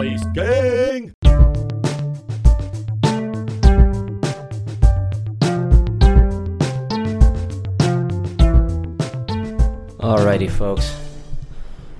[0.00, 1.12] Nice gang.
[9.98, 10.96] Alrighty, folks.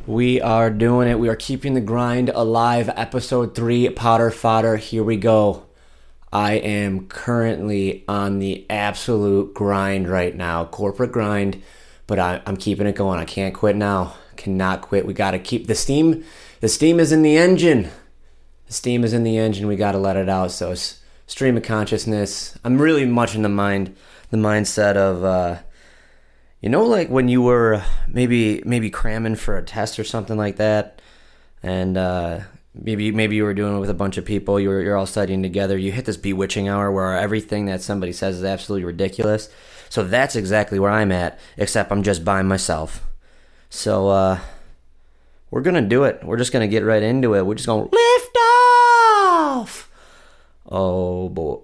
[0.06, 1.18] We are doing it.
[1.18, 2.88] We are keeping the grind alive.
[2.94, 4.76] Episode 3 Potter Fodder.
[4.76, 5.66] Here we go.
[6.32, 10.66] I am currently on the absolute grind right now.
[10.66, 11.60] Corporate grind,
[12.06, 13.18] but I, I'm keeping it going.
[13.18, 14.14] I can't quit now.
[14.36, 15.04] Cannot quit.
[15.04, 16.22] We got to keep the steam.
[16.60, 17.90] The steam is in the engine.
[18.66, 19.66] The steam is in the engine.
[19.66, 20.50] We got to let it out.
[20.50, 20.74] So,
[21.26, 22.58] stream of consciousness.
[22.64, 23.94] I'm really much in the mind,
[24.30, 25.58] the mindset of, uh,
[26.60, 30.56] you know, like when you were maybe maybe cramming for a test or something like
[30.56, 31.00] that,
[31.62, 32.40] and uh,
[32.74, 34.58] maybe maybe you were doing it with a bunch of people.
[34.58, 35.78] You're you're all studying together.
[35.78, 39.48] You hit this bewitching hour where everything that somebody says is absolutely ridiculous.
[39.88, 43.06] So that's exactly where I'm at, except I'm just by myself.
[43.70, 44.40] So uh,
[45.50, 46.22] we're gonna do it.
[46.24, 47.46] We're just gonna get right into it.
[47.46, 49.90] We're just gonna lift off.
[50.66, 51.58] Oh boy.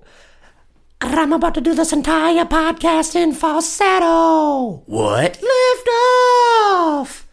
[1.01, 4.83] I'm about to do this entire podcast in falsetto.
[4.87, 5.41] What?
[5.43, 7.27] Lift off.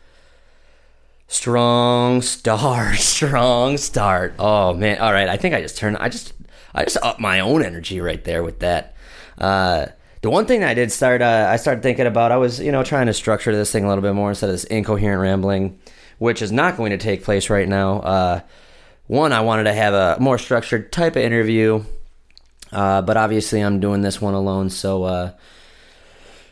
[1.28, 4.34] Strong start, strong start.
[4.38, 5.00] Oh man!
[5.00, 5.98] All right, I think I just turned.
[5.98, 6.34] I just,
[6.76, 8.96] I just up my own energy right there with that.
[9.38, 9.88] Uh,
[10.22, 12.32] the one thing I did start, uh, I started thinking about.
[12.34, 14.54] I was, you know, trying to structure this thing a little bit more instead of
[14.54, 15.80] this incoherent rambling,
[16.22, 18.00] which is not going to take place right now.
[18.00, 18.42] Uh,
[19.08, 21.84] one, I wanted to have a more structured type of interview
[22.72, 25.32] uh, but obviously, I'm doing this one alone, so uh,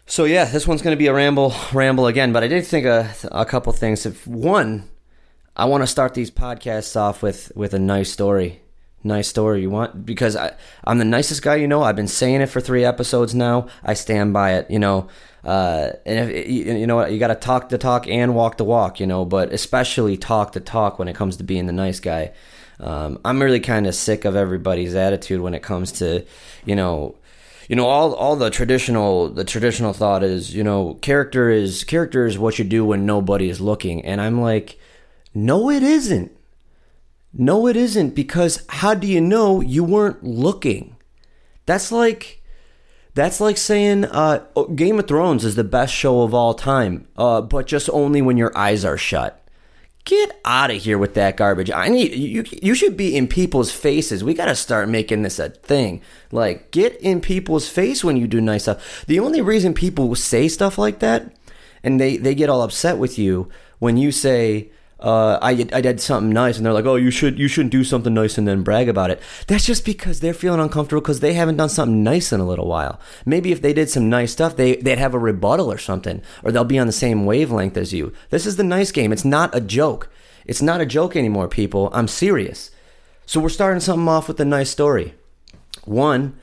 [0.06, 2.34] so yeah, this one's going to be a ramble, ramble again.
[2.34, 4.06] But I did think a, a couple things.
[4.06, 4.90] If one,
[5.56, 8.62] I want to start these podcasts off with with a nice story,
[9.04, 9.62] nice story.
[9.62, 10.54] You want because I
[10.84, 11.84] I'm the nicest guy you know.
[11.84, 13.68] I've been saying it for three episodes now.
[13.84, 14.70] I stand by it.
[14.70, 15.08] You know.
[15.44, 18.64] Uh, and if, you know what, you got to talk the talk and walk the
[18.64, 22.00] walk, you know, but especially talk the talk when it comes to being the nice
[22.00, 22.32] guy.
[22.80, 26.26] Um, I'm really kind of sick of everybody's attitude when it comes to,
[26.66, 27.16] you know,
[27.68, 32.26] you know all all the traditional the traditional thought is you know character is character
[32.26, 34.04] is what you do when nobody is looking.
[34.04, 34.80] And i'm like
[35.34, 36.32] no it isn't.
[37.32, 40.96] No it isn't because how do you know you weren't looking?
[41.66, 42.39] That's like
[43.14, 47.42] that's like saying uh, game of thrones is the best show of all time uh,
[47.42, 49.40] but just only when your eyes are shut
[50.06, 51.70] Get out of here with that garbage.
[51.70, 52.44] I need you.
[52.64, 54.24] You should be in people's faces.
[54.24, 56.02] We got to start making this a thing.
[56.32, 59.06] Like, get in people's face when you do nice stuff.
[59.06, 61.36] The only reason people say stuff like that,
[61.84, 66.02] and they they get all upset with you when you say, uh, I, I did
[66.02, 68.64] something nice and they're like, oh, you should you shouldn't do something nice and then
[68.64, 69.22] brag about it.
[69.48, 72.68] That's just because they're feeling uncomfortable because they haven't done something nice in a little
[72.68, 73.00] while.
[73.26, 76.52] Maybe if they did some nice stuff, they they'd have a rebuttal or something, or
[76.52, 78.14] they'll be on the same wavelength as you.
[78.30, 79.14] This is the nice game.
[79.14, 80.10] It's not a joke.
[80.46, 81.90] It's not a joke anymore, people.
[81.94, 82.72] I'm serious.
[83.26, 85.14] So we're starting something off with a nice story.
[85.86, 86.38] One,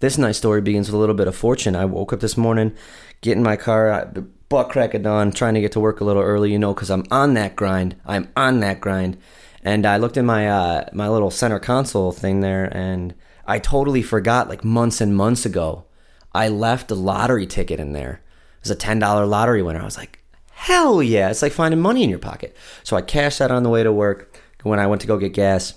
[0.00, 1.76] this nice story begins with a little bit of fortune.
[1.76, 2.74] I woke up this morning,
[3.20, 4.12] get in my car
[4.50, 6.90] butt crack of dawn, trying to get to work a little early, you know, because
[6.90, 7.96] I'm on that grind.
[8.04, 9.16] I'm on that grind.
[9.62, 13.14] And I looked in my uh, my little center console thing there, and
[13.46, 15.84] I totally forgot, like months and months ago,
[16.34, 18.22] I left a lottery ticket in there.
[18.56, 19.80] It was a ten dollar lottery winner.
[19.80, 20.18] I was like,
[20.52, 21.30] hell yeah!
[21.30, 22.56] It's like finding money in your pocket.
[22.82, 24.40] So I cashed that on the way to work.
[24.62, 25.74] When I went to go get gas,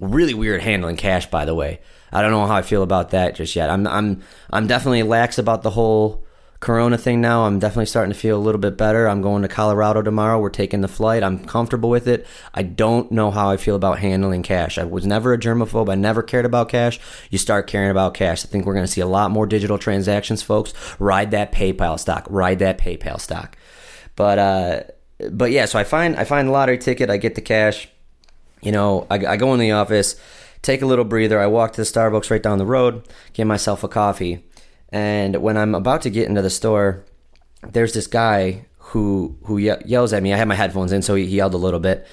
[0.00, 1.80] really weird handling cash, by the way.
[2.12, 3.70] I don't know how I feel about that just yet.
[3.70, 6.26] I'm I'm I'm definitely lax about the whole
[6.60, 9.08] corona thing now i'm definitely starting to feel a little bit better.
[9.08, 10.40] I'm going to colorado tomorrow.
[10.40, 11.22] We're taking the flight.
[11.22, 12.26] I'm comfortable with it.
[12.52, 14.76] I don't know how i feel about handling cash.
[14.76, 15.90] I was never a germaphobe.
[15.90, 16.98] I never cared about cash.
[17.30, 18.44] You start caring about cash.
[18.44, 20.74] I think we're going to see a lot more digital transactions folks.
[20.98, 22.26] Ride that paypal stock.
[22.28, 23.56] Ride that paypal stock.
[24.16, 24.82] But uh
[25.30, 27.08] but yeah so i find i find the lottery ticket.
[27.10, 27.88] I get the cash.
[28.62, 30.16] You know i, I go in the office
[30.60, 31.38] take a little breather.
[31.38, 34.44] I walk to the starbucks right down the road get myself a coffee
[34.90, 37.04] and when I'm about to get into the store,
[37.62, 40.32] there's this guy who who ye- yells at me.
[40.32, 42.06] I had my headphones in, so he, he yelled a little bit.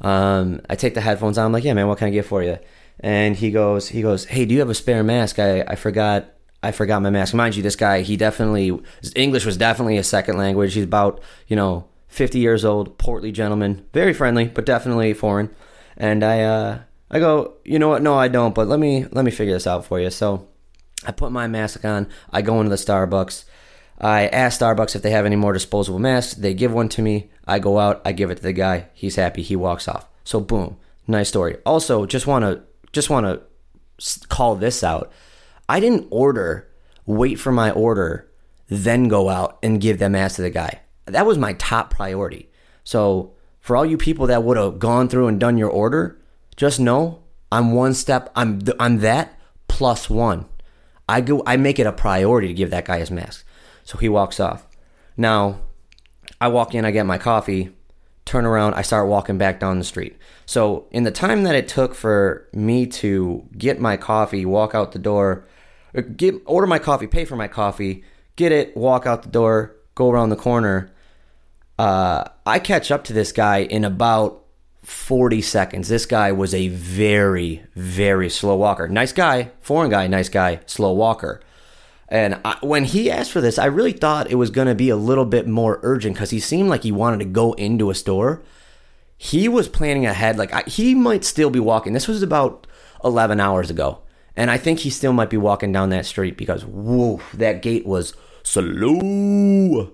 [0.00, 1.46] Um, I take the headphones on.
[1.46, 2.58] I'm like, "Yeah, man, what can I get for you?"
[3.00, 5.38] And he goes, he goes, "Hey, do you have a spare mask?
[5.38, 6.28] I I forgot."
[6.64, 7.34] I forgot my mask.
[7.34, 8.80] Mind you, this guy, he definitely,
[9.16, 10.74] English was definitely a second language.
[10.74, 15.50] He's about, you know, 50 years old, portly gentleman, very friendly, but definitely foreign.
[15.96, 16.78] And I, uh,
[17.10, 18.02] I go, you know what?
[18.02, 20.08] No, I don't, but let me, let me figure this out for you.
[20.10, 20.46] So
[21.06, 22.08] I put my mask on.
[22.30, 23.44] I go into the Starbucks.
[24.00, 26.34] I ask Starbucks if they have any more disposable masks.
[26.34, 27.30] They give one to me.
[27.46, 28.02] I go out.
[28.04, 28.88] I give it to the guy.
[28.94, 29.42] He's happy.
[29.42, 30.08] He walks off.
[30.24, 30.76] So boom,
[31.06, 31.58] nice story.
[31.66, 32.62] Also, just want to
[32.92, 35.12] just want to call this out.
[35.68, 36.68] I didn't order,
[37.06, 38.30] wait for my order,
[38.68, 40.80] then go out and give that mask to the guy.
[41.06, 42.48] That was my top priority.
[42.84, 46.20] So for all you people that would have gone through and done your order,
[46.56, 48.30] just know I'm one step.
[48.34, 49.38] I'm I'm that
[49.68, 50.46] plus one.
[51.08, 51.42] I go.
[51.46, 53.44] I make it a priority to give that guy his mask.
[53.84, 54.66] So he walks off.
[55.16, 55.60] Now,
[56.40, 56.84] I walk in.
[56.84, 57.70] I get my coffee.
[58.24, 58.74] Turn around.
[58.74, 60.16] I start walking back down the street.
[60.46, 64.92] So in the time that it took for me to get my coffee, walk out
[64.92, 65.46] the door,
[66.16, 68.04] get order my coffee, pay for my coffee,
[68.36, 70.92] get it, walk out the door, go around the corner.
[71.78, 74.41] Uh, I catch up to this guy in about
[74.82, 75.88] 40 seconds.
[75.88, 78.88] This guy was a very, very slow walker.
[78.88, 81.40] Nice guy, foreign guy, nice guy, slow walker.
[82.08, 84.90] And I, when he asked for this, I really thought it was going to be
[84.90, 87.94] a little bit more urgent because he seemed like he wanted to go into a
[87.94, 88.42] store.
[89.16, 90.36] He was planning ahead.
[90.36, 91.92] Like I, he might still be walking.
[91.92, 92.66] This was about
[93.04, 94.00] 11 hours ago.
[94.36, 97.86] And I think he still might be walking down that street because, whoa, that gait
[97.86, 99.92] was slow.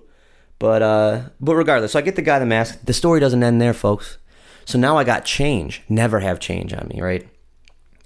[0.57, 2.79] But uh, but regardless, so I get the guy the mask.
[2.83, 4.17] The story doesn't end there, folks.
[4.69, 5.81] So now I got change.
[5.89, 7.27] Never have change on me, right?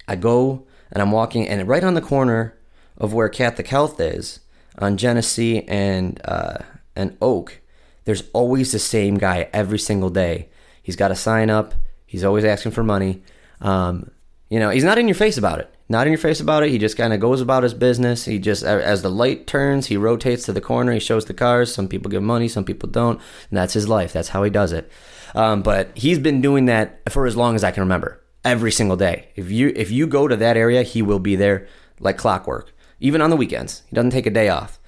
[0.07, 2.57] I go and I'm walking, and right on the corner
[2.97, 4.39] of where Catholic Health is,
[4.77, 6.59] on Genesee and uh,
[6.95, 7.59] and Oak,
[8.05, 10.47] there's always the same guy every single day.
[10.81, 11.73] He's got a sign up.
[12.05, 13.23] He's always asking for money.
[13.59, 14.11] Um,
[14.49, 15.69] you know, he's not in your face about it.
[15.89, 16.69] Not in your face about it.
[16.69, 18.23] He just kind of goes about his business.
[18.23, 20.93] He just, as the light turns, he rotates to the corner.
[20.93, 21.73] He shows the cars.
[21.73, 23.19] Some people give money, some people don't.
[23.49, 24.13] And that's his life.
[24.13, 24.89] That's how he does it.
[25.35, 28.21] Um, but he's been doing that for as long as I can remember.
[28.45, 29.29] Every single day.
[29.35, 31.67] If you if you go to that area, he will be there
[31.99, 32.73] like clockwork.
[32.99, 34.79] Even on the weekends, he doesn't take a day off.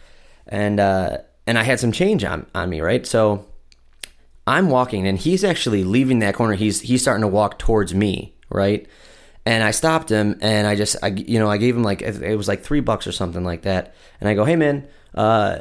[0.47, 3.06] And uh, and I had some change on on me, right?
[3.07, 3.45] So
[4.45, 6.53] I'm walking, and he's actually leaving that corner.
[6.53, 8.88] He's he's starting to walk towards me, right?
[9.45, 12.36] And I stopped him, and I just, I, you know, I gave him like it
[12.36, 13.94] was like three bucks or something like that.
[14.19, 15.59] And I go, hey man, uh,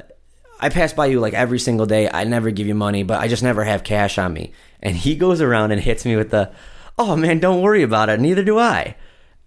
[0.61, 2.09] I pass by you like every single day.
[2.11, 4.53] I never give you money, but I just never have cash on me.
[4.81, 6.53] And he goes around and hits me with the,
[6.99, 8.21] oh man, don't worry about it.
[8.21, 8.97] Neither do I.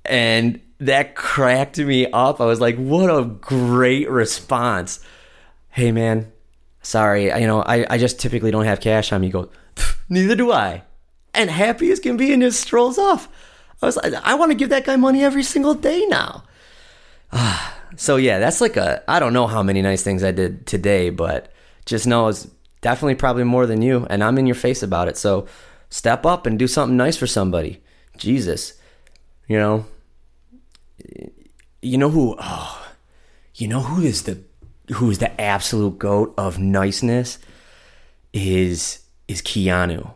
[0.06, 2.40] And that cracked me up.
[2.40, 5.00] I was like, what a great response.
[5.70, 6.32] Hey man,
[6.82, 9.28] sorry, you know, I, I just typically don't have cash on me.
[9.28, 9.50] He goes,
[10.10, 10.84] neither do I.
[11.34, 13.28] And happy as can be and just strolls off.
[13.82, 16.44] I was like, I want to give that guy money every single day now.
[17.30, 17.77] Ah.
[17.98, 21.10] So yeah, that's like a I don't know how many nice things I did today,
[21.10, 21.52] but
[21.86, 22.48] just know it's
[22.82, 25.18] definitely probably more than you, and I'm in your face about it.
[25.18, 25.48] So
[25.90, 27.82] step up and do something nice for somebody.
[28.16, 28.80] Jesus,
[29.48, 29.86] you know,
[31.82, 32.36] you know who?
[32.40, 32.88] Oh,
[33.56, 34.44] you know who is the
[34.94, 37.40] who is the absolute goat of niceness
[38.32, 40.14] is is Keanu.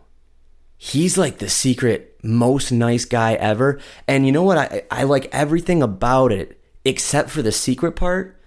[0.77, 3.79] He's like the secret most nice guy ever.
[4.07, 4.57] And you know what?
[4.57, 8.39] I, I like everything about it except for the secret part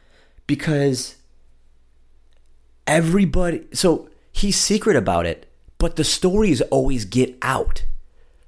[0.47, 1.17] because
[2.87, 3.67] everybody.
[3.73, 7.85] So he's secret about it, but the stories always get out.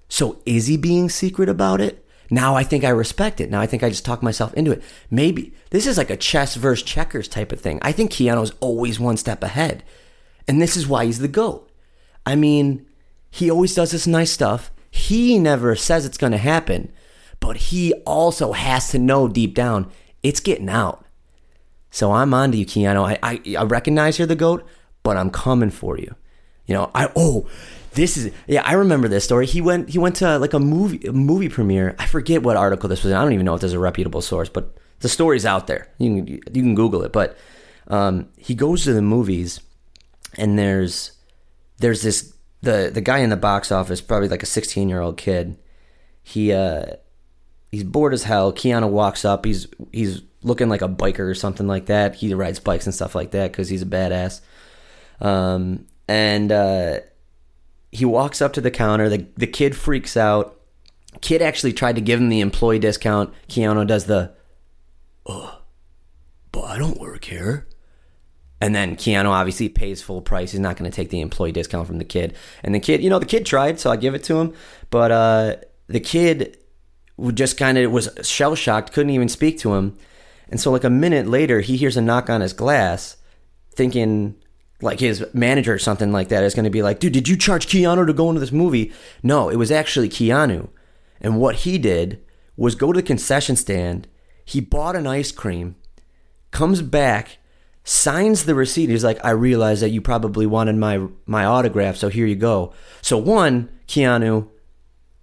[0.09, 2.05] So is he being secret about it?
[2.31, 3.51] Now I think I respect it.
[3.51, 4.83] Now I think I just talk myself into it.
[5.11, 7.79] Maybe this is like a chess versus checkers type of thing.
[7.83, 9.85] I think Keanu's always one step ahead.
[10.49, 11.69] And this is why he's the GOAT.
[12.25, 12.87] I mean,
[13.31, 14.71] he always does this nice stuff.
[14.91, 16.93] He never says it's going to happen,
[17.41, 19.91] but he also has to know deep down
[20.23, 21.05] it's getting out.
[21.91, 23.05] So I'm on to you, Keanu.
[23.05, 24.67] I, I, I recognize you're the GOAT,
[25.05, 26.17] but I'm coming for you.
[26.67, 27.49] You know, I, oh,
[27.93, 31.03] this is yeah i remember this story he went he went to like a movie
[31.07, 33.61] a movie premiere i forget what article this was in i don't even know if
[33.63, 37.11] there's a reputable source but the story's out there you can you can google it
[37.11, 37.39] but
[37.89, 39.61] um, he goes to the movies
[40.37, 41.13] and there's
[41.79, 45.17] there's this the the guy in the box office, probably like a 16 year old
[45.17, 45.59] kid.
[46.23, 46.87] He uh,
[47.71, 48.53] he's bored as hell.
[48.53, 49.45] Keanu walks up.
[49.45, 52.15] He's he's looking like a biker or something like that.
[52.15, 54.41] He rides bikes and stuff like that because he's a badass.
[55.21, 57.01] Um, and uh,
[57.91, 59.09] he walks up to the counter.
[59.09, 60.61] The the kid freaks out.
[61.21, 63.33] Kid actually tried to give him the employee discount.
[63.49, 64.35] Keanu does the,
[65.25, 65.63] oh,
[66.53, 67.67] but I don't work here.
[68.61, 70.53] And then Keanu obviously pays full price.
[70.53, 72.35] He's not going to take the employee discount from the kid.
[72.63, 74.55] And the kid, you know, the kid tried, so I give it to him.
[74.91, 75.57] But uh,
[75.89, 76.59] the kid
[77.33, 79.97] just kind of was shell shocked, couldn't even speak to him.
[80.49, 83.17] And so, like a minute later, he hears a knock on his glass,
[83.75, 84.37] thinking
[84.83, 87.37] like his manager or something like that is going to be like, dude, did you
[87.37, 88.93] charge Keanu to go into this movie?
[89.23, 90.69] No, it was actually Keanu.
[91.21, 92.23] And what he did
[92.57, 94.07] was go to the concession stand.
[94.45, 95.77] He bought an ice cream,
[96.51, 97.39] comes back
[97.87, 98.91] signs the receipt.
[98.91, 102.75] He's like, I realize that you probably wanted my my autograph, so here you go.
[103.01, 104.49] So one, Keanu,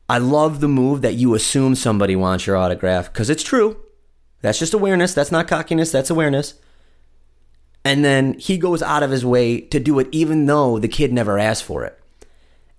[0.10, 3.77] I love the move that you assume somebody wants your autograph because it's true.
[4.41, 5.13] That's just awareness.
[5.13, 5.91] That's not cockiness.
[5.91, 6.55] That's awareness.
[7.86, 11.12] And then he goes out of his way to do it, even though the kid
[11.12, 12.00] never asked for it.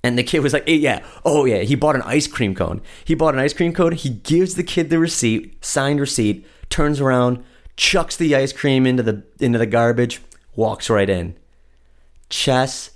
[0.02, 2.82] And the kid was like, hey, yeah, oh yeah, he bought an ice cream cone.
[3.04, 3.92] He bought an ice cream cone.
[3.92, 7.42] He gives the kid the receipt, signed receipt, turns around,
[7.76, 10.20] chucks the ice cream into the into the garbage,
[10.54, 11.36] walks right in.
[12.28, 12.90] Chess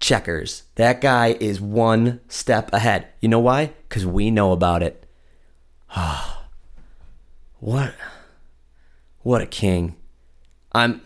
[0.00, 0.64] checkers.
[0.74, 3.08] That guy is one step ahead.
[3.20, 3.72] You know why?
[3.88, 5.06] Because we know about it.
[7.60, 7.94] what?
[9.22, 9.96] What a king.
[10.72, 11.00] I'm.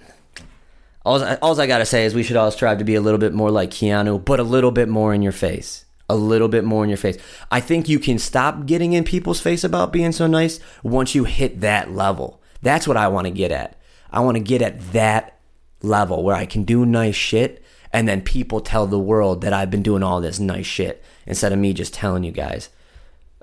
[1.05, 3.51] All, I gotta say is we should all strive to be a little bit more
[3.51, 5.87] like Keanu, but a little bit more in your face.
[6.11, 7.17] A little bit more in your face.
[7.51, 11.25] I think you can stop getting in people's face about being so nice once you
[11.25, 12.43] hit that level.
[12.61, 13.79] That's what I want to get at.
[14.11, 15.38] I want to get at that
[15.83, 19.71] level where I can do nice shit and then people tell the world that I've
[19.71, 22.69] been doing all this nice shit instead of me just telling you guys.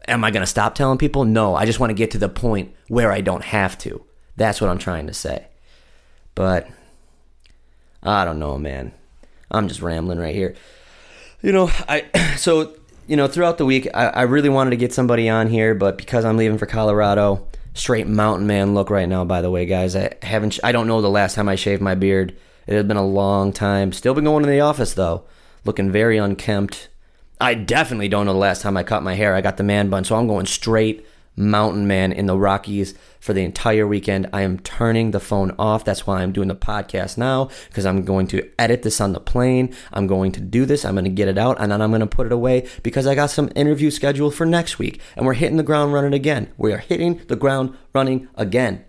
[0.07, 1.25] Am I going to stop telling people?
[1.25, 4.03] No, I just want to get to the point where I don't have to.
[4.37, 5.47] That's what I'm trying to say.
[6.35, 6.67] But
[8.03, 8.93] I don't know, man.
[9.49, 10.55] I'm just rambling right here.
[11.41, 12.05] You know, I
[12.37, 12.75] so
[13.07, 15.97] you know throughout the week I, I really wanted to get somebody on here, but
[15.97, 19.23] because I'm leaving for Colorado, straight mountain man look right now.
[19.23, 21.93] By the way, guys, I haven't I don't know the last time I shaved my
[21.93, 22.35] beard.
[22.65, 23.91] It had been a long time.
[23.91, 25.25] Still been going to the office though,
[25.63, 26.87] looking very unkempt.
[27.39, 29.35] I definitely don't know the last time I cut my hair.
[29.35, 31.05] I got the man bun, so I'm going straight
[31.35, 34.29] mountain man in the Rockies for the entire weekend.
[34.31, 35.83] I am turning the phone off.
[35.83, 39.19] That's why I'm doing the podcast now because I'm going to edit this on the
[39.19, 39.73] plane.
[39.91, 40.85] I'm going to do this.
[40.85, 43.07] I'm going to get it out and then I'm going to put it away because
[43.07, 46.51] I got some interview scheduled for next week and we're hitting the ground running again.
[46.57, 48.85] We are hitting the ground running again.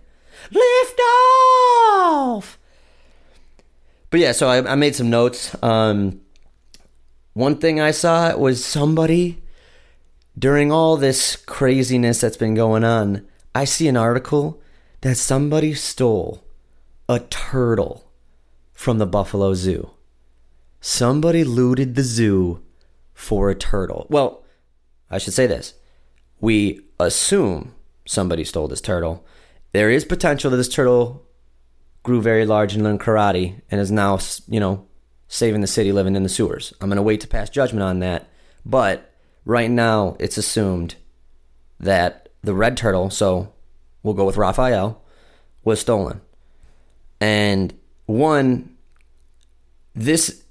[0.51, 2.59] Lift off!
[4.09, 5.55] But yeah, so I, I made some notes.
[5.61, 6.21] Um,
[7.33, 9.43] one thing I saw was somebody
[10.37, 13.25] during all this craziness that's been going on,
[13.55, 14.61] I see an article
[15.01, 16.43] that somebody stole
[17.09, 18.11] a turtle
[18.73, 19.91] from the Buffalo Zoo.
[20.79, 22.63] Somebody looted the zoo
[23.13, 24.05] for a turtle.
[24.09, 24.43] Well,
[25.09, 25.73] I should say this.
[26.39, 27.73] We assume
[28.05, 29.25] somebody stole this turtle.
[29.71, 31.25] There is potential that this turtle
[32.03, 34.85] grew very large and learned karate and is now, you know,
[35.27, 36.73] saving the city living in the sewers.
[36.79, 38.29] I'm going to wait to pass judgment on that.
[38.65, 39.11] But
[39.47, 40.95] right now it's assumed
[41.79, 43.53] that the red turtle, so
[44.03, 45.01] we'll go with Raphael,
[45.63, 46.19] was stolen.
[47.21, 47.73] And
[48.05, 48.75] one,
[49.95, 50.43] this,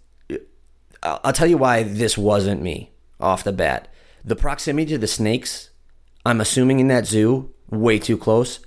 [1.02, 3.88] I'll tell you why this wasn't me off the bat.
[4.24, 5.70] The proximity to the snakes,
[6.24, 8.60] I'm assuming in that zoo, way too close.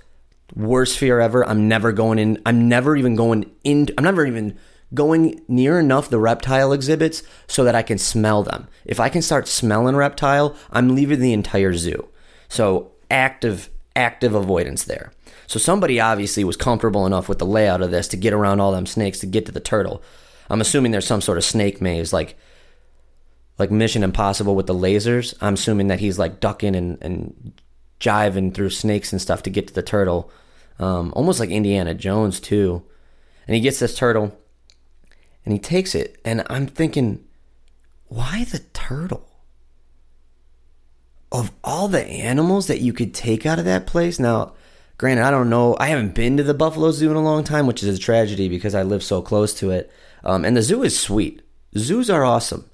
[0.54, 1.46] Worst fear ever.
[1.46, 2.40] I'm never going in.
[2.46, 3.88] I'm never even going in.
[3.98, 4.58] I'm never even
[4.92, 8.68] going near enough the reptile exhibits so that I can smell them.
[8.84, 12.08] If I can start smelling reptile, I'm leaving the entire zoo.
[12.48, 15.12] So active active avoidance there.
[15.46, 18.72] So somebody obviously was comfortable enough with the layout of this to get around all
[18.72, 20.02] them snakes to get to the turtle.
[20.48, 22.36] I'm assuming there's some sort of snake maze like
[23.58, 25.34] like Mission Impossible with the lasers.
[25.40, 27.52] I'm assuming that he's like ducking and, and
[28.00, 30.30] jiving through snakes and stuff to get to the turtle.
[30.78, 32.82] Um, almost like Indiana Jones too.
[33.46, 34.36] And he gets this turtle
[35.50, 37.24] and he takes it, and I'm thinking,
[38.06, 39.26] why the turtle?
[41.32, 44.52] Of all the animals that you could take out of that place, now,
[44.96, 47.66] granted, I don't know, I haven't been to the Buffalo Zoo in a long time,
[47.66, 49.90] which is a tragedy because I live so close to it.
[50.22, 51.42] Um, and the zoo is sweet.
[51.76, 52.70] Zoos are awesome.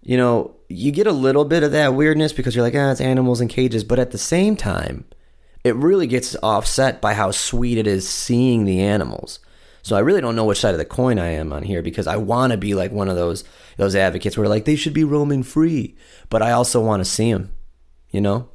[0.00, 3.00] You know, you get a little bit of that weirdness because you're like, ah, it's
[3.00, 5.06] animals in cages, but at the same time,
[5.64, 9.40] it really gets offset by how sweet it is seeing the animals.
[9.86, 12.08] So I really don't know which side of the coin I am on here because
[12.08, 13.44] I want to be like one of those
[13.76, 15.94] those advocates where like they should be roaming free,
[16.28, 17.52] but I also want to see them,
[18.10, 18.48] you know.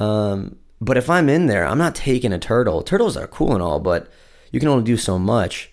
[0.00, 2.82] Um, but if I'm in there, I'm not taking a turtle.
[2.82, 4.10] Turtles are cool and all, but
[4.50, 5.70] you can only do so much.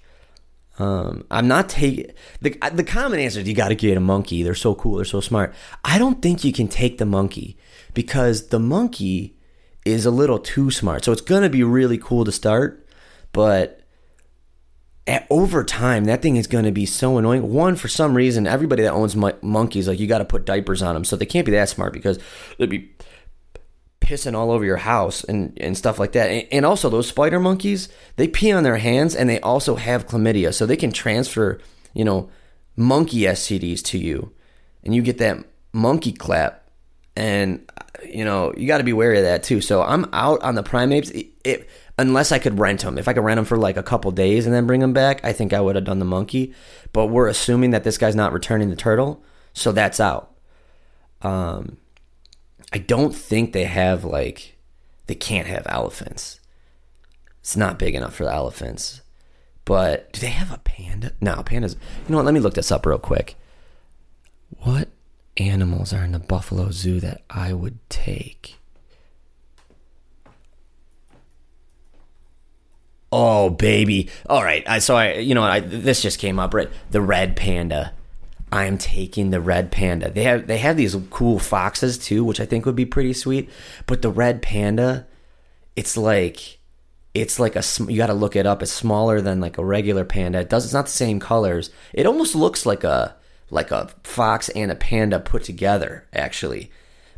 [0.77, 4.43] Um, I'm not taking the the common answer is you got to get a monkey.
[4.43, 4.97] They're so cool.
[4.97, 5.55] They're so smart.
[5.83, 7.57] I don't think you can take the monkey
[7.95, 9.35] because the monkey
[9.85, 11.03] is a little too smart.
[11.03, 12.87] So it's gonna be really cool to start,
[13.31, 13.82] but
[15.05, 17.51] at, over time, that thing is going to be so annoying.
[17.51, 20.93] One, for some reason, everybody that owns monkeys, like you got to put diapers on
[20.93, 22.19] them, so they can't be that smart because
[22.57, 22.93] they'd be
[23.99, 26.29] pissing all over your house and, and stuff like that.
[26.29, 30.07] And, and also, those spider monkeys, they pee on their hands and they also have
[30.07, 31.59] chlamydia, so they can transfer,
[31.93, 32.29] you know,
[32.75, 34.31] monkey STDs to you,
[34.83, 35.43] and you get that
[35.73, 36.69] monkey clap,
[37.15, 37.69] and
[38.05, 39.61] you know you got to be wary of that too.
[39.61, 41.09] So I'm out on the primates.
[41.11, 42.97] It, it unless I could rent them.
[42.97, 45.23] If I could rent them for like a couple days and then bring them back,
[45.23, 46.53] I think I would have done the monkey.
[46.91, 49.23] But we're assuming that this guy's not returning the turtle,
[49.53, 50.31] so that's out.
[51.21, 51.77] Um,
[52.71, 54.57] I don't think they have like
[55.07, 56.39] they can't have elephants.
[57.41, 59.01] It's not big enough for the elephants.
[59.65, 61.13] But do they have a panda?
[61.21, 61.75] No, pandas.
[61.75, 62.25] You know what?
[62.25, 63.35] Let me look this up real quick.
[64.59, 64.89] What
[65.37, 68.59] animals are in the Buffalo Zoo that I would take?
[73.15, 74.09] Oh baby!
[74.27, 76.69] All right, I so I you know I this just came up right.
[76.89, 77.93] The red panda.
[78.51, 80.09] I am taking the red panda.
[80.09, 83.51] They have they have these cool foxes too, which I think would be pretty sweet.
[83.85, 85.05] But the red panda,
[85.75, 86.57] it's like
[87.13, 88.63] it's like a you got to look it up.
[88.63, 90.39] It's smaller than like a regular panda.
[90.39, 91.69] It does it's not the same colors.
[91.93, 93.15] It almost looks like a
[93.51, 96.71] like a fox and a panda put together actually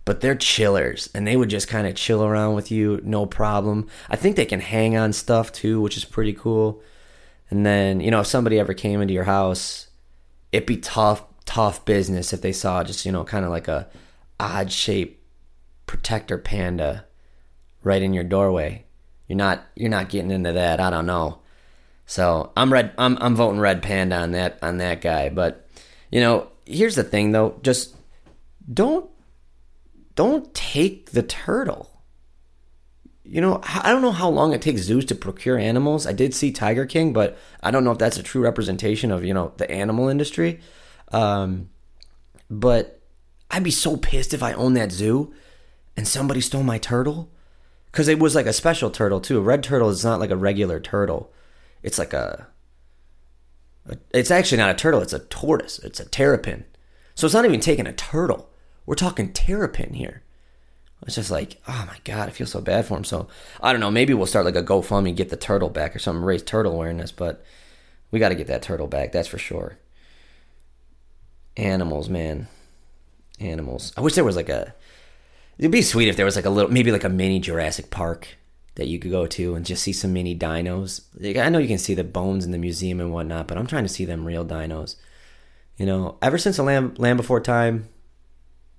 [0.05, 3.87] but they're chillers and they would just kind of chill around with you no problem.
[4.09, 6.81] I think they can hang on stuff too which is pretty cool.
[7.49, 9.87] And then you know if somebody ever came into your house
[10.51, 13.87] it'd be tough tough business if they saw just you know kind of like a
[14.39, 15.21] odd shaped
[15.85, 17.05] protector panda
[17.83, 18.85] right in your doorway.
[19.27, 20.79] You're not you're not getting into that.
[20.79, 21.39] I don't know.
[22.07, 25.29] So i'm red i'm, I'm voting red panda on that on that guy.
[25.29, 25.67] But
[26.11, 27.95] you know here's the thing though just
[28.71, 29.09] don't
[30.15, 31.91] don't take the turtle.
[33.23, 36.05] You know, I don't know how long it takes zoos to procure animals.
[36.05, 39.25] I did see Tiger King, but I don't know if that's a true representation of,
[39.25, 40.59] you know, the animal industry.
[41.11, 41.69] Um,
[42.49, 43.01] but
[43.49, 45.33] I'd be so pissed if I owned that zoo
[45.97, 47.31] and somebody stole my turtle.
[47.91, 49.37] Because it was like a special turtle, too.
[49.37, 51.31] A red turtle is not like a regular turtle,
[51.81, 52.47] it's like a.
[54.13, 55.79] It's actually not a turtle, it's a tortoise.
[55.79, 56.65] It's a terrapin.
[57.13, 58.49] So it's not even taking a turtle.
[58.85, 60.21] We're talking terrapin here.
[61.05, 63.03] It's just like, oh my god, I feel so bad for him.
[63.03, 63.27] So
[63.61, 63.91] I don't know.
[63.91, 67.11] Maybe we'll start like a GoFundMe, get the turtle back or something, raise turtle awareness.
[67.11, 67.43] But
[68.11, 69.11] we got to get that turtle back.
[69.11, 69.77] That's for sure.
[71.57, 72.47] Animals, man,
[73.39, 73.93] animals.
[73.95, 74.73] I wish there was like a.
[75.57, 78.27] It'd be sweet if there was like a little, maybe like a mini Jurassic Park
[78.75, 81.01] that you could go to and just see some mini dinos.
[81.39, 83.83] I know you can see the bones in the museum and whatnot, but I'm trying
[83.83, 84.95] to see them real dinos.
[85.77, 87.87] You know, ever since the Land, Land Before Time,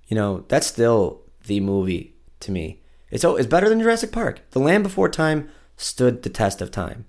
[0.07, 2.81] you know, that's still the movie to me.
[3.09, 4.41] It's oh, it's better than Jurassic Park.
[4.51, 7.05] The Land Before Time stood the test of time.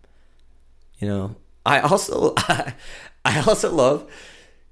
[0.99, 2.75] You know, I also I,
[3.25, 4.11] I also love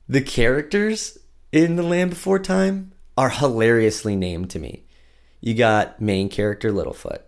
[0.09, 1.19] the characters
[1.53, 4.85] in The Land Before Time are hilariously named to me.
[5.41, 7.21] You got main character Littlefoot,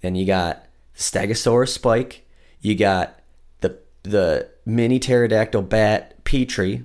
[0.00, 2.26] then you got Stegosaurus Spike,
[2.60, 3.20] you got
[3.60, 6.84] the the mini pterodactyl bat Petrie,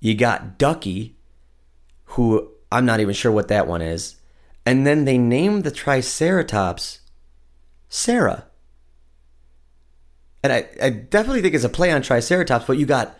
[0.00, 1.16] you got Ducky,
[2.04, 4.16] who I'm not even sure what that one is.
[4.64, 7.00] And then they named the Triceratops
[7.88, 8.46] Cera.
[10.42, 13.16] And I, I definitely think it's a play on Triceratops, but you got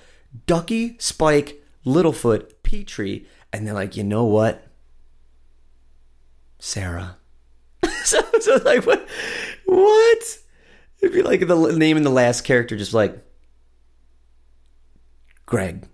[0.47, 4.67] Ducky, Spike, Littlefoot, Petrie, and they're like, you know what?
[6.59, 7.17] Sarah.
[8.05, 9.07] so, so like what
[9.67, 10.39] what?
[11.01, 13.19] It'd be like the name in the last character just like
[15.45, 15.89] Greg.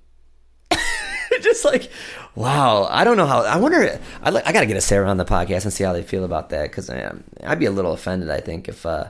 [1.43, 1.91] just like
[2.39, 3.43] Wow, I don't know how.
[3.43, 3.99] I wonder.
[4.23, 6.23] I I got to get a Sarah on the podcast and see how they feel
[6.23, 8.31] about that because I'd be a little offended.
[8.31, 9.09] I think if uh,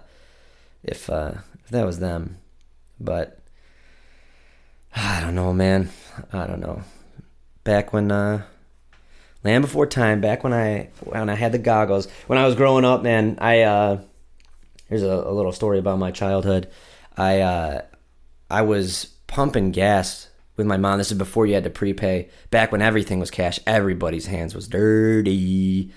[0.82, 2.38] if uh, if that was them,
[2.98, 3.38] but
[4.96, 5.90] I don't know, man.
[6.32, 6.84] I don't know.
[7.64, 8.44] Back when uh,
[9.44, 12.86] Land Before Time, back when I when I had the goggles, when I was growing
[12.86, 13.36] up, man.
[13.42, 14.00] I uh,
[14.88, 16.70] here's a, a little story about my childhood.
[17.14, 17.82] I uh,
[18.48, 20.27] I was pumping gas
[20.58, 20.98] with my mom.
[20.98, 22.28] This is before you had to prepay.
[22.50, 25.90] Back when everything was cash, everybody's hands was dirty.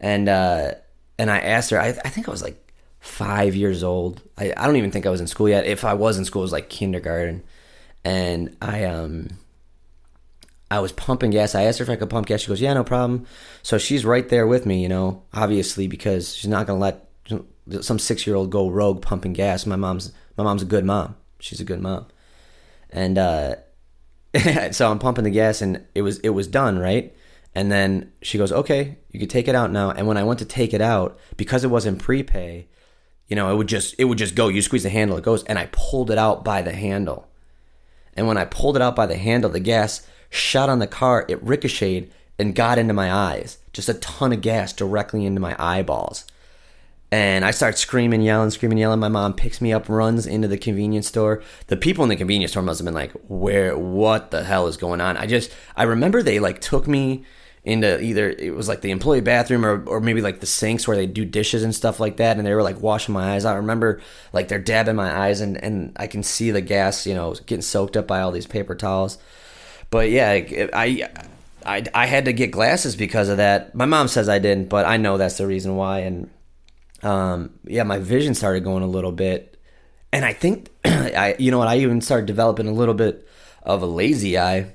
[0.00, 0.72] And uh,
[1.18, 1.80] and I asked her.
[1.80, 4.22] I, I think I was like five years old.
[4.36, 5.66] I, I don't even think I was in school yet.
[5.66, 7.44] If I was in school, it was like kindergarten.
[8.04, 9.28] And I um
[10.70, 11.54] I was pumping gas.
[11.54, 12.40] I asked her if I could pump gas.
[12.40, 13.26] She goes, "Yeah, no problem."
[13.62, 17.08] So she's right there with me, you know, obviously because she's not gonna let
[17.80, 19.66] some six year old go rogue pumping gas.
[19.66, 21.16] My mom's my mom's a good mom.
[21.38, 22.06] She's a good mom,
[22.90, 23.56] and uh,
[24.72, 27.14] so I'm pumping the gas and it was it was done, right?
[27.54, 30.38] And then she goes, "Okay, you can take it out now." And when I went
[30.40, 32.66] to take it out, because it wasn't prepay,
[33.28, 34.48] you know, it would just it would just go.
[34.48, 37.28] You squeeze the handle, it goes, and I pulled it out by the handle.
[38.14, 41.24] And when I pulled it out by the handle, the gas shot on the car.
[41.28, 43.58] It ricocheted and got into my eyes.
[43.72, 46.24] Just a ton of gas directly into my eyeballs.
[47.12, 48.98] And I start screaming, yelling, screaming, yelling.
[48.98, 51.42] My mom picks me up, runs into the convenience store.
[51.68, 53.78] The people in the convenience store must have been like, "Where?
[53.78, 57.24] What the hell is going on?" I just, I remember they like took me
[57.66, 60.96] into either it was like the employee bathroom or, or maybe like the sinks where
[60.96, 63.56] they do dishes and stuff like that and they were like washing my eyes i
[63.56, 64.00] remember
[64.32, 67.62] like they're dabbing my eyes and, and i can see the gas you know getting
[67.62, 69.18] soaked up by all these paper towels
[69.90, 71.10] but yeah I,
[71.64, 74.86] I i had to get glasses because of that my mom says i didn't but
[74.86, 76.30] i know that's the reason why and
[77.02, 79.58] um, yeah, my vision started going a little bit,
[80.12, 83.26] and I think I, you know what, I even started developing a little bit
[83.62, 84.72] of a lazy eye.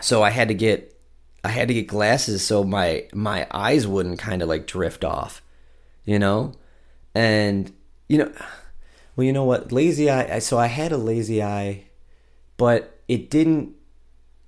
[0.00, 0.98] So I had to get,
[1.44, 5.42] I had to get glasses so my my eyes wouldn't kind of like drift off,
[6.04, 6.54] you know,
[7.14, 7.72] and
[8.08, 8.32] you know,
[9.16, 10.38] well, you know what, lazy eye.
[10.38, 11.84] So I had a lazy eye,
[12.56, 13.74] but it didn't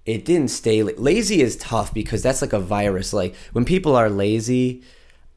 [0.06, 4.10] it didn't stay lazy is tough because that's like a virus like when people are
[4.10, 4.82] lazy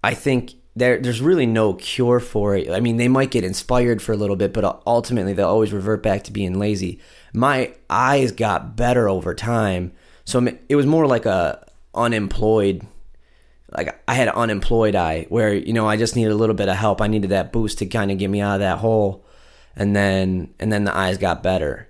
[0.03, 2.69] i think there there's really no cure for it.
[2.69, 6.03] I mean they might get inspired for a little bit but ultimately they'll always revert
[6.03, 6.99] back to being lazy.
[7.33, 9.91] My eyes got better over time.
[10.25, 12.85] So it was more like a unemployed
[13.75, 16.69] like i had an unemployed eye where you know i just needed a little bit
[16.69, 17.01] of help.
[17.01, 19.25] I needed that boost to kind of get me out of that hole.
[19.75, 21.89] And then and then the eyes got better.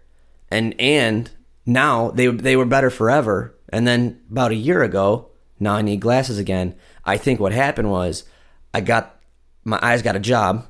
[0.50, 1.30] And and
[1.66, 3.56] now they they were better forever.
[3.70, 6.76] And then about a year ago, now I need glasses again.
[7.04, 8.24] I think what happened was
[8.78, 9.20] I got
[9.64, 10.68] my eyes got a job,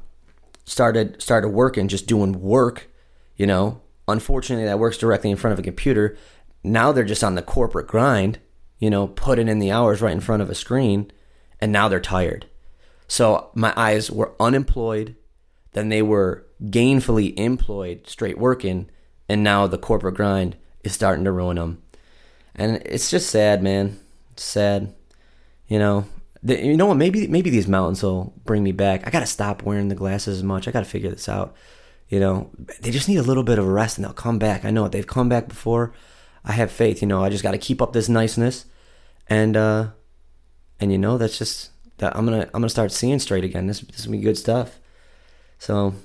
[0.63, 2.87] started started working, just doing work,
[3.35, 3.81] you know.
[4.07, 6.17] Unfortunately, that works directly in front of a computer.
[6.63, 8.39] Now they're just on the corporate grind,
[8.79, 11.11] you know, putting in the hours right in front of a screen,
[11.59, 12.45] and now they're tired.
[13.09, 15.17] So my eyes were unemployed,
[15.73, 18.89] then they were gainfully employed, straight working,
[19.27, 21.83] and now the corporate grind is starting to ruin them.
[22.55, 23.99] And it's just sad, man.
[24.31, 24.95] It's sad.
[25.67, 26.05] You know,
[26.43, 26.97] the, you know what?
[26.97, 29.05] Maybe maybe these mountains will bring me back.
[29.05, 30.67] I got to stop wearing the glasses as much.
[30.67, 31.55] I got to figure this out.
[32.09, 34.63] You know, they just need a little bit of a rest and they'll come back.
[34.63, 34.91] I know it.
[34.91, 35.93] They've come back before.
[36.45, 37.01] I have faith.
[37.01, 38.65] You know, I just got to keep up this niceness,
[39.27, 39.87] and uh,
[40.79, 43.67] and you know that's just that I'm gonna I'm gonna start seeing straight again.
[43.67, 44.79] This this will be good stuff.
[45.59, 45.95] So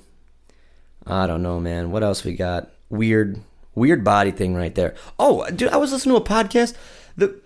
[1.07, 1.91] I don't know, man.
[1.91, 2.69] What else we got?
[2.89, 3.41] Weird
[3.75, 4.93] Weird body thing right there.
[5.17, 6.75] Oh, dude, I was listening to a podcast.
[7.17, 7.41] The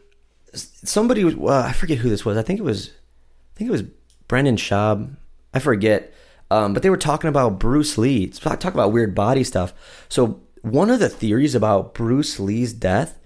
[0.57, 2.37] somebody was well, I forget who this was.
[2.37, 3.83] I think it was I think it was
[4.27, 5.15] Brendan Schaub.
[5.53, 6.13] I forget.
[6.49, 8.27] Um, but they were talking about Bruce Lee.
[8.27, 9.73] Talk about weird body stuff.
[10.07, 13.17] So one of the theories about Bruce Lee's death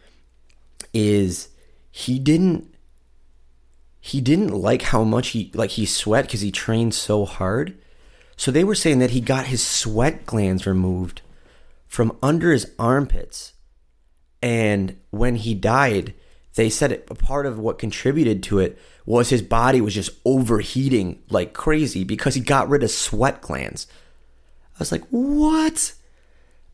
[0.94, 1.50] is
[1.92, 2.74] he didn't
[4.00, 7.78] he didn't like how much he like he sweat because he trained so hard.
[8.36, 11.22] So they were saying that he got his sweat glands removed
[11.88, 13.54] from under his armpits.
[14.42, 16.16] And when he died,
[16.56, 20.12] they said it, a part of what contributed to it was his body was just
[20.26, 23.88] overheating like crazy because he got rid of sweat glands.
[24.76, 25.94] I was like, what?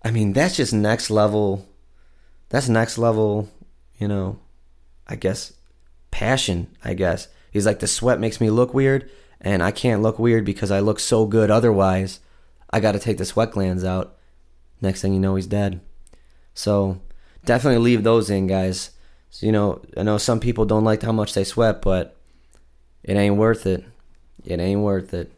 [0.04, 1.68] I mean, that's just next level.
[2.50, 3.50] That's next level,
[4.00, 4.40] you know,
[5.08, 5.54] I guess,
[6.12, 7.28] passion, I guess.
[7.52, 9.10] He's like, the sweat makes me look weird,
[9.42, 12.20] and I can't look weird because I look so good otherwise.
[12.70, 14.18] I got to take the sweat glands out.
[14.82, 15.82] Next thing you know, he's dead.
[16.54, 17.02] So
[17.46, 18.92] definitely leave those in, guys.
[19.38, 22.16] So, you know, I know some people don't like how much they sweat, but
[23.04, 23.86] it ain't worth it.
[24.44, 25.32] It ain't worth it.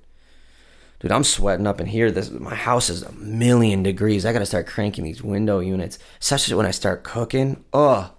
[1.01, 2.09] Dude, I'm sweating up in here.
[2.09, 4.25] This my house is a million degrees.
[4.25, 5.99] I gotta start cranking these window units.
[6.21, 7.61] Especially when I start cooking.
[7.73, 8.13] Oh,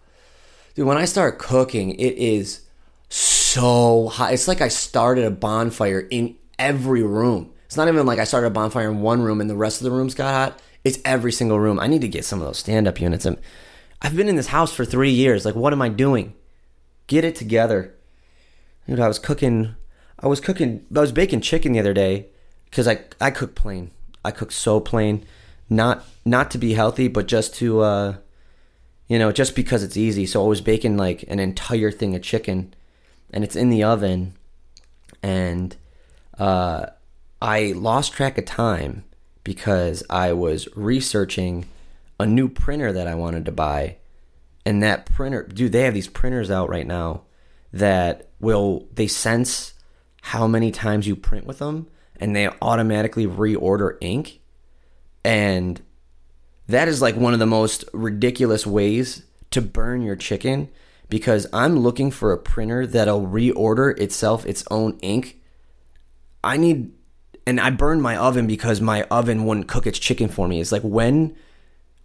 [0.75, 2.61] dude, when I start cooking, it is
[3.09, 4.35] so hot.
[4.35, 7.55] It's like I started a bonfire in every room.
[7.65, 9.87] It's not even like I started a bonfire in one room and the rest of
[9.87, 10.63] the rooms got hot.
[10.85, 11.81] It's every single room.
[11.81, 13.25] I need to get some of those stand up units.
[13.25, 13.35] i
[14.03, 15.45] I've been in this house for three years.
[15.45, 16.35] Like, what am I doing?
[17.07, 17.95] Get it together.
[18.87, 19.75] Dude, I was cooking.
[20.19, 20.87] I was cooking.
[20.95, 22.27] I was baking chicken the other day
[22.65, 23.91] because I I cook plain.
[24.25, 25.25] I cook so plain,
[25.69, 28.17] not not to be healthy, but just to uh,
[29.09, 30.27] you know, just because it's easy.
[30.27, 32.75] So I was baking like an entire thing of chicken,
[33.33, 34.35] and it's in the oven,
[35.23, 35.77] and
[36.39, 36.87] uh,
[37.43, 39.05] I lost track of time
[39.45, 41.67] because I was researching
[42.21, 43.97] a new printer that I wanted to buy.
[44.67, 47.23] And that printer, dude, they have these printers out right now
[47.73, 49.73] that will, they sense
[50.21, 54.41] how many times you print with them and they automatically reorder ink.
[55.25, 55.81] And
[56.69, 60.69] that is like one of the most ridiculous ways to burn your chicken
[61.09, 65.41] because I'm looking for a printer that'll reorder itself its own ink.
[66.45, 66.93] I need
[67.47, 70.61] and I burned my oven because my oven wouldn't cook its chicken for me.
[70.61, 71.35] It's like when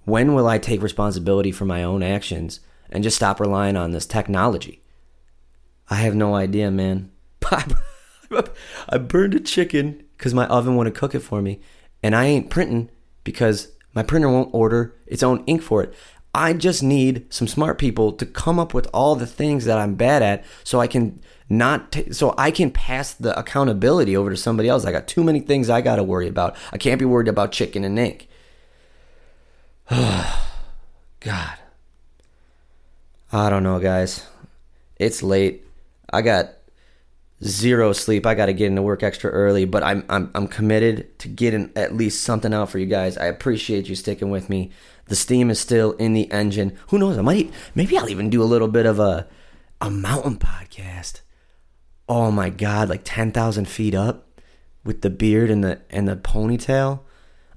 [0.06, 4.06] when will I take responsibility for my own actions and just stop relying on this
[4.06, 4.82] technology?
[5.90, 7.12] I have no idea, man.
[8.90, 11.60] I burned a chicken because my oven wouldn't cook it for me,
[12.02, 12.90] and I ain't printing
[13.24, 15.94] because my printer won't order its own ink for it.
[16.34, 19.96] I just need some smart people to come up with all the things that I'm
[19.96, 24.38] bad at so I can not t- so I can pass the accountability over to
[24.38, 24.86] somebody else.
[24.86, 26.58] I got too many things I got to worry about.
[26.74, 28.28] I can't be worried about chicken and ink.
[29.90, 31.58] God.
[33.32, 34.26] I don't know, guys.
[34.98, 35.64] It's late.
[36.12, 36.54] I got
[37.44, 38.26] zero sleep.
[38.26, 41.72] I got to get into work extra early, but I'm I'm I'm committed to getting
[41.76, 43.18] at least something out for you guys.
[43.18, 44.72] I appreciate you sticking with me.
[45.08, 46.78] The steam is still in the engine.
[46.88, 47.18] Who knows?
[47.18, 49.28] I might maybe I'll even do a little bit of a
[49.82, 51.22] a mountain podcast.
[52.08, 54.40] Oh my god, like ten thousand feet up
[54.84, 57.02] with the beard and the and the ponytail.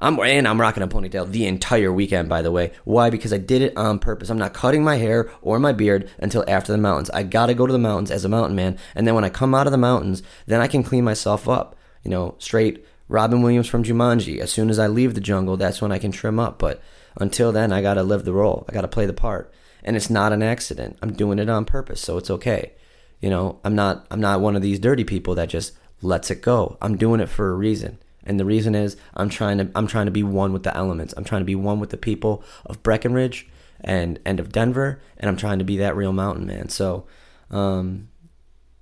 [0.00, 2.72] I'm and I'm rocking a ponytail the entire weekend, by the way.
[2.84, 3.10] Why?
[3.10, 4.30] Because I did it on purpose.
[4.30, 7.10] I'm not cutting my hair or my beard until after the mountains.
[7.10, 9.54] I gotta go to the mountains as a mountain man, and then when I come
[9.54, 11.74] out of the mountains, then I can clean myself up.
[12.04, 14.38] You know, straight Robin Williams from Jumanji.
[14.38, 16.58] As soon as I leave the jungle, that's when I can trim up.
[16.58, 16.80] But
[17.16, 18.64] until then, I gotta live the role.
[18.68, 20.96] I gotta play the part, and it's not an accident.
[21.02, 22.72] I'm doing it on purpose, so it's okay.
[23.20, 26.40] You know, I'm not I'm not one of these dirty people that just lets it
[26.40, 26.76] go.
[26.80, 27.98] I'm doing it for a reason.
[28.28, 31.14] And the reason is I'm trying to I'm trying to be one with the elements.
[31.16, 33.48] I'm trying to be one with the people of Breckenridge
[33.80, 36.68] and and of Denver, and I'm trying to be that real mountain man.
[36.68, 37.06] So,
[37.50, 38.08] um,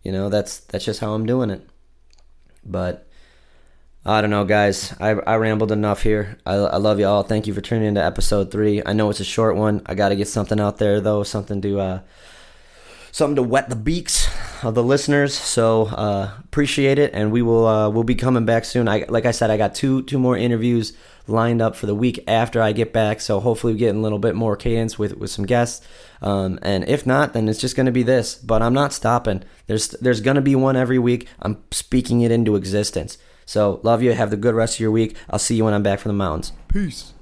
[0.03, 1.67] you know, that's that's just how I'm doing it.
[2.65, 3.07] But
[4.05, 4.95] I don't know, guys.
[5.01, 6.39] I, I rambled enough here.
[6.47, 7.25] I, I love you all.
[7.25, 8.81] Thank you for tuning into episode three.
[8.87, 9.83] I know it's a short one.
[9.87, 12.01] I got to get something out there though, something to uh,
[13.17, 14.29] something to wet the beaks
[14.63, 15.33] of the listeners.
[15.35, 18.89] So uh, appreciate it, and we will uh, we'll be coming back soon.
[18.89, 20.93] I like I said, I got two two more interviews
[21.27, 23.23] lined up for the week after I get back.
[23.23, 25.87] So hopefully we get a little bit more cadence with with some guests.
[26.21, 28.35] Um, and if not, then it's just going to be this.
[28.35, 29.43] But I'm not stopping.
[29.67, 31.27] There's there's going to be one every week.
[31.41, 33.17] I'm speaking it into existence.
[33.47, 34.13] So love you.
[34.13, 35.17] Have the good rest of your week.
[35.31, 36.53] I'll see you when I'm back from the mountains.
[36.69, 37.15] Peace.